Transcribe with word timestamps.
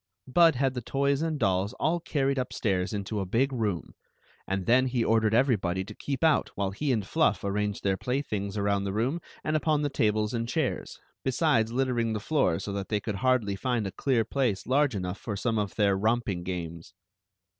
Bud 0.25 0.55
had 0.55 0.73
the 0.73 0.81
toys 0.81 1.21
and 1.21 1.37
dolls 1.37 1.73
all 1.73 1.99
carried 1.99 2.39
upstairs 2.39 2.91
into 2.91 3.19
a 3.19 3.25
big 3.27 3.53
room, 3.53 3.93
and 4.47 4.65
then 4.65 4.87
he 4.87 5.05
ordered 5.05 5.35
everybody 5.35 5.83
to 5.85 5.93
keep 5.93 6.23
out 6.23 6.49
while 6.55 6.71
he 6.71 6.91
and 6.91 7.05
Fluff 7.05 7.43
arranged 7.43 7.83
their 7.83 7.97
playthings 7.97 8.57
around 8.57 8.85
the 8.85 8.93
room 8.93 9.21
and 9.43 9.55
upon 9.55 9.83
the 9.83 9.89
tables 9.91 10.33
and 10.33 10.49
chairs, 10.49 10.97
besides 11.23 11.71
littering 11.71 12.13
the 12.13 12.19
floor 12.19 12.57
so 12.57 12.73
that 12.73 12.89
they 12.89 12.99
could 12.99 13.17
hardly 13.17 13.55
find 13.55 13.85
a 13.85 13.91
clear 13.91 14.25
place 14.25 14.65
large 14.65 14.95
enough 14.95 15.19
for 15.19 15.35
some 15.35 15.59
of 15.59 15.75
their 15.75 15.95
romp 15.95 16.27
ing 16.27 16.41
games. 16.41 16.95